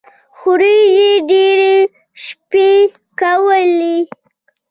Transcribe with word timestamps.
هورې 0.39 0.75
يې 0.97 1.09
ډېرې 1.29 1.73
شپې 2.23 2.69
کولې. 3.19 3.97